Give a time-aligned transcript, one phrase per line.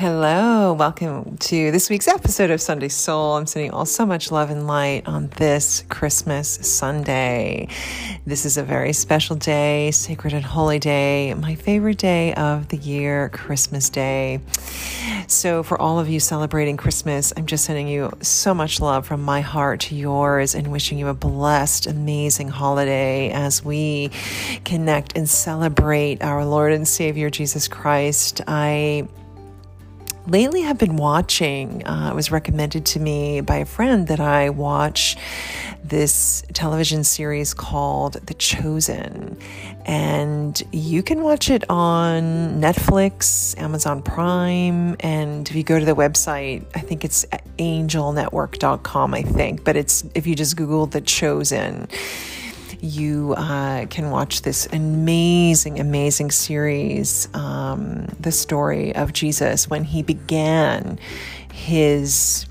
[0.00, 3.36] Hello, welcome to this week's episode of Sunday Soul.
[3.36, 7.68] I'm sending all so much love and light on this Christmas Sunday.
[8.24, 12.78] This is a very special day, sacred and holy day, my favorite day of the
[12.78, 14.40] year, Christmas Day.
[15.26, 19.20] So, for all of you celebrating Christmas, I'm just sending you so much love from
[19.20, 24.12] my heart to yours and wishing you a blessed, amazing holiday as we
[24.64, 28.40] connect and celebrate our Lord and Savior Jesus Christ.
[28.46, 29.06] I
[30.30, 34.50] lately have been watching, uh, it was recommended to me by a friend that I
[34.50, 35.16] watch
[35.82, 39.36] this television series called The Chosen.
[39.86, 45.96] And you can watch it on Netflix, Amazon Prime, and if you go to the
[45.96, 47.24] website, I think it's
[47.58, 51.88] angelnetwork.com, I think, but it's if you just Google The Chosen
[52.82, 60.02] you uh, can watch this amazing, amazing series, um, the story of Jesus when he
[60.02, 60.98] began
[61.52, 62.46] his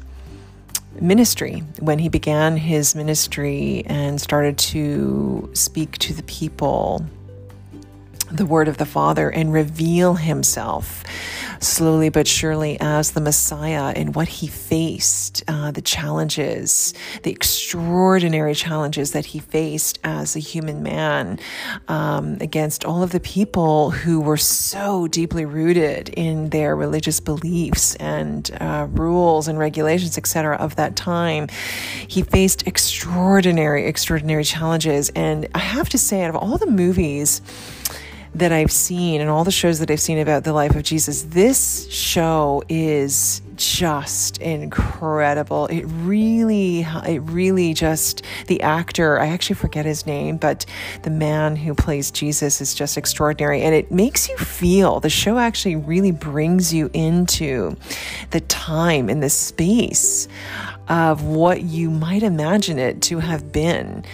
[1.00, 7.06] ministry, when he began his ministry and started to speak to the people
[8.32, 11.04] the word of the Father and reveal himself
[11.60, 18.56] slowly but surely as the Messiah and what he faced, uh, the challenges, the extraordinary
[18.56, 21.40] challenges that he faced as a human man
[21.88, 27.96] um, against all of the people who were so deeply rooted in their religious beliefs
[27.96, 31.48] and uh, rules and regulations, etc., of that time.
[32.08, 35.10] He faced extraordinary, extraordinary challenges.
[35.10, 37.42] And I have to say, out of all the movies,
[38.36, 41.24] that I've seen and all the shows that I've seen about the life of Jesus,
[41.24, 45.66] this show is just incredible.
[45.68, 50.66] It really, it really just, the actor, I actually forget his name, but
[51.02, 53.62] the man who plays Jesus is just extraordinary.
[53.62, 57.76] And it makes you feel, the show actually really brings you into
[58.32, 60.28] the time and the space
[60.88, 64.06] of what you might imagine it to have been.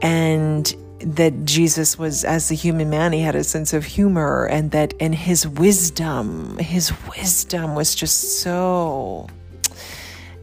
[0.00, 0.74] And
[1.04, 4.92] that Jesus was, as the human man, he had a sense of humor, and that
[4.94, 9.28] in his wisdom, his wisdom was just so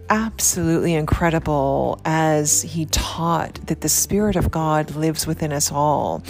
[0.09, 6.23] absolutely incredible as he taught that the Spirit of God lives within us all.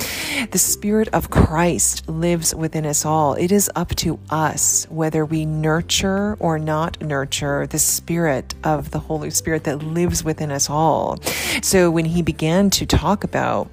[0.51, 3.35] The Spirit of Christ lives within us all.
[3.35, 8.99] It is up to us whether we nurture or not nurture the Spirit of the
[8.99, 11.17] Holy Spirit that lives within us all.
[11.61, 13.69] So when he began to talk about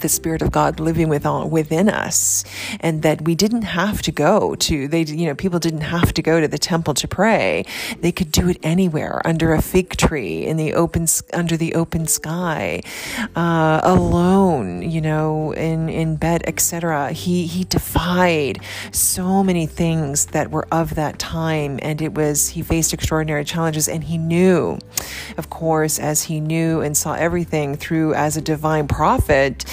[0.00, 2.44] the Spirit of God living within, within us,
[2.80, 6.22] and that we didn't have to go to, they, you know, people didn't have to
[6.22, 7.64] go to the temple to pray.
[8.00, 12.06] They could do it anywhere, under a fig tree, in the open, under the open
[12.06, 12.82] sky,
[13.36, 17.12] uh, alone, you know, in, in bed, etc.
[17.12, 18.60] He, he defied
[18.92, 23.88] so many things that were of that time, and it was, he faced extraordinary challenges,
[23.88, 24.78] and he knew,
[25.36, 29.64] of course, as he knew and saw everything through as a divine prophet,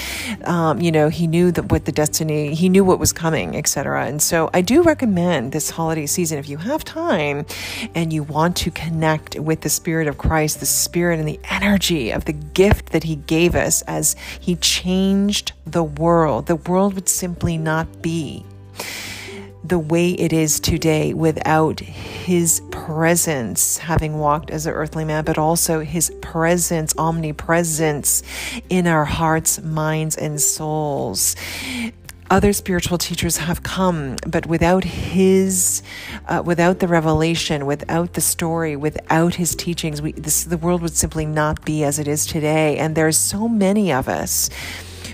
[0.45, 4.05] um, you know, he knew that what the destiny, he knew what was coming, etc.
[4.05, 7.45] And so I do recommend this holiday season if you have time
[7.93, 12.11] and you want to connect with the Spirit of Christ, the Spirit and the energy
[12.11, 16.47] of the gift that He gave us as He changed the world.
[16.47, 18.45] The world would simply not be
[19.67, 25.37] the way it is today without his presence, having walked as an earthly man, but
[25.37, 28.21] also his presence, omnipresence
[28.69, 31.35] in our hearts, minds, and souls.
[32.29, 35.83] Other spiritual teachers have come, but without his,
[36.27, 40.95] uh, without the revelation, without the story, without his teachings, we, this, the world would
[40.95, 42.77] simply not be as it is today.
[42.77, 44.49] And there's so many of us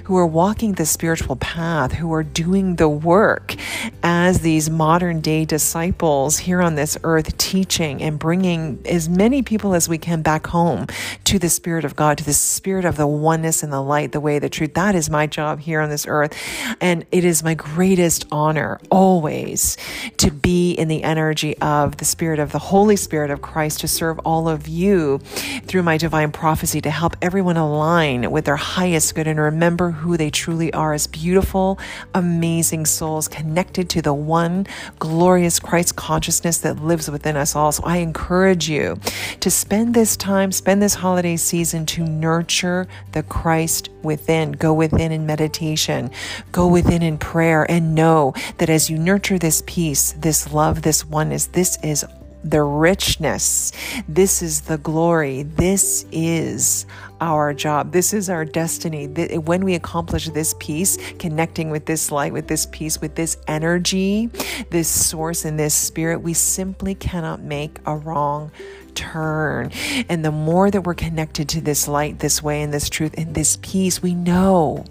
[0.05, 3.55] who are walking the spiritual path, who are doing the work
[4.03, 9.73] as these modern day disciples here on this earth, teaching and bringing as many people
[9.73, 10.87] as we can back home
[11.23, 14.19] to the Spirit of God, to the Spirit of the oneness and the light, the
[14.19, 14.73] way, the truth.
[14.73, 16.35] That is my job here on this earth.
[16.79, 19.77] And it is my greatest honor always
[20.17, 23.87] to be in the energy of the Spirit of the Holy Spirit of Christ to
[23.87, 25.19] serve all of you
[25.67, 30.17] through my divine prophecy to help everyone align with their highest good and remember who
[30.17, 31.79] they truly are as beautiful,
[32.13, 34.67] amazing souls connected to the one
[34.99, 37.71] glorious Christ consciousness that lives within us all.
[37.71, 38.99] So I encourage you
[39.39, 44.51] to spend this time, spend this holiday season to nurture the Christ within.
[44.51, 46.11] Go within in meditation,
[46.51, 51.05] go within in prayer, and know that as you nurture this peace, this love, this
[51.05, 52.05] oneness, this is
[52.43, 53.71] the richness.
[54.07, 55.43] This is the glory.
[55.43, 56.85] This is
[57.19, 57.91] our job.
[57.91, 59.05] This is our destiny.
[59.05, 64.31] When we accomplish this peace, connecting with this light, with this peace, with this energy,
[64.71, 68.51] this source, and this spirit, we simply cannot make a wrong
[68.95, 69.71] turn.
[70.09, 73.35] And the more that we're connected to this light, this way, and this truth, and
[73.35, 74.83] this peace, we know.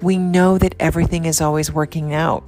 [0.00, 2.42] We know that everything is always working out.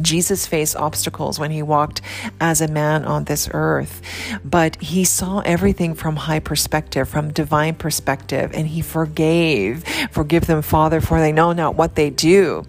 [0.00, 2.00] Jesus faced obstacles when he walked
[2.40, 4.02] as a man on this earth,
[4.44, 9.84] but he saw everything from high perspective, from divine perspective, and he forgave.
[10.10, 12.64] Forgive them, Father, for they know not what they do.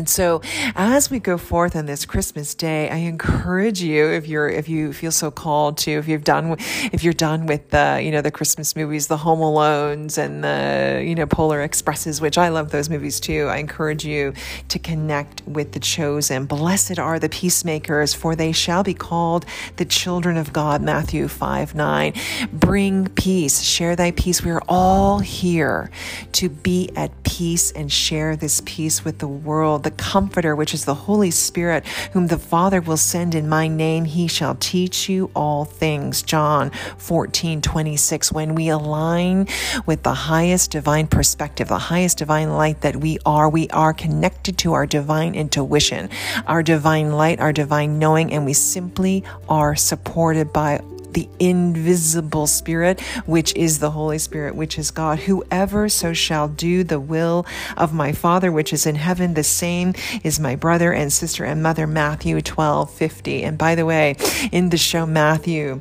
[0.00, 0.40] And so
[0.76, 4.94] as we go forth on this Christmas day, I encourage you if you're if you
[4.94, 6.56] feel so called to if you've done
[6.90, 11.04] if you're done with the you know the Christmas movies, the Home Alones and the
[11.06, 13.48] you know Polar Expresses, which I love those movies too.
[13.48, 14.32] I encourage you
[14.68, 16.46] to connect with the chosen.
[16.46, 19.44] Blessed are the peacemakers, for they shall be called
[19.76, 20.80] the children of God.
[20.80, 22.14] Matthew 5 9.
[22.54, 24.42] Bring peace, share thy peace.
[24.42, 25.90] We are all here
[26.32, 30.84] to be at peace and share this peace with the world the Comforter, which is
[30.84, 34.04] the Holy Spirit, whom the Father will send in my name.
[34.04, 36.22] He shall teach you all things.
[36.22, 38.32] John 14, 26.
[38.32, 39.48] When we align
[39.86, 44.58] with the highest divine perspective, the highest divine light that we are, we are connected
[44.58, 46.10] to our divine intuition,
[46.46, 50.80] our divine light, our divine knowing, and we simply are supported by
[51.12, 55.20] the invisible Spirit, which is the Holy Spirit, which is God.
[55.20, 57.46] Whoever so shall do the will
[57.76, 61.62] of my Father, which is in heaven, the same is my brother and sister and
[61.62, 61.86] mother.
[61.86, 63.42] Matthew 12 50.
[63.42, 64.16] And by the way,
[64.52, 65.80] in the show Matthew,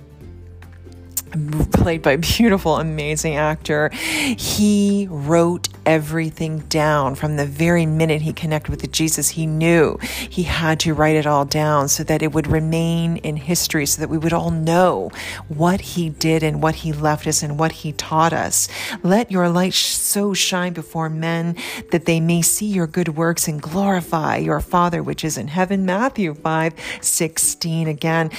[1.71, 3.89] played by a beautiful, amazing actor.
[3.89, 9.29] He wrote everything down from the very minute he connected with Jesus.
[9.29, 13.37] He knew he had to write it all down so that it would remain in
[13.37, 15.11] history, so that we would all know
[15.47, 18.67] what he did and what he left us and what he taught us.
[19.03, 21.55] Let your light so shine before men
[21.91, 25.85] that they may see your good works and glorify your Father which is in heaven.
[25.85, 28.31] Matthew 5 16 again.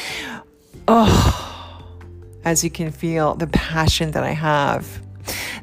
[0.86, 1.49] Oh
[2.44, 5.00] as you can feel the passion that I have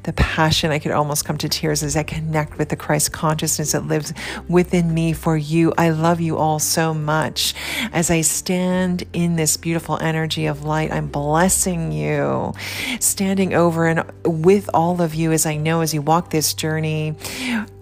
[0.07, 0.71] the passion.
[0.71, 4.13] I could almost come to tears as I connect with the Christ consciousness that lives
[4.47, 5.73] within me for you.
[5.77, 7.53] I love you all so much.
[7.91, 12.53] As I stand in this beautiful energy of light, I'm blessing you,
[13.01, 17.13] standing over and with all of you as I know as you walk this journey,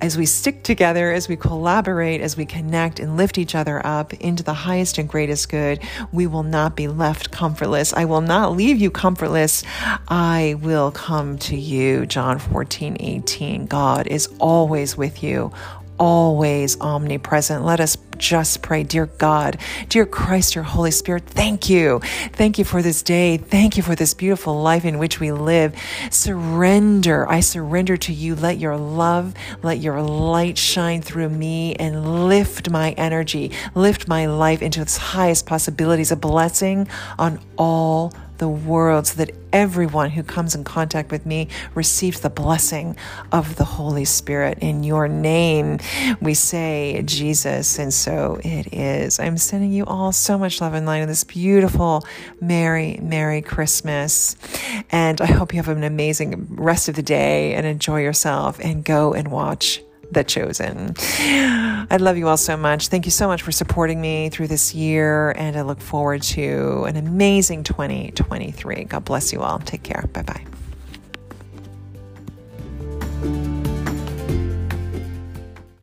[0.01, 4.15] as we stick together, as we collaborate, as we connect and lift each other up
[4.15, 5.79] into the highest and greatest good,
[6.11, 7.93] we will not be left comfortless.
[7.93, 9.63] I will not leave you comfortless.
[10.07, 12.07] I will come to you.
[12.15, 13.65] John 14, 18.
[13.65, 15.51] God is always with you,
[15.97, 17.65] always omnipresent.
[17.65, 19.57] Let us just pray, dear God,
[19.89, 21.99] dear Christ, your Holy Spirit, thank you.
[22.31, 23.35] Thank you for this day.
[23.35, 25.75] Thank you for this beautiful life in which we live.
[26.09, 27.29] Surrender.
[27.29, 28.35] I surrender to you.
[28.35, 34.25] Let your love, let your light shine through me and lift my energy, lift my
[34.27, 36.87] life into its highest possibilities, a blessing
[37.19, 42.29] on all the world so that everyone who comes in contact with me receives the
[42.29, 42.97] blessing
[43.31, 44.57] of the Holy Spirit.
[44.59, 45.79] In your name,
[46.21, 49.19] we say, Jesus, and so it is.
[49.19, 52.05] I'm sending you all so much love and light in this beautiful,
[52.41, 54.35] Merry, Merry Christmas.
[54.91, 58.83] And I hope you have an amazing rest of the day and enjoy yourself and
[58.83, 59.81] go and watch
[60.15, 60.95] the chosen.
[60.99, 62.87] I love you all so much.
[62.87, 66.85] Thank you so much for supporting me through this year, and I look forward to
[66.85, 68.85] an amazing 2023.
[68.85, 69.59] God bless you all.
[69.59, 70.09] Take care.
[70.11, 70.45] Bye bye.